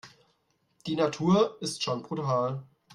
[0.87, 2.63] Die Natur ist schon brutal.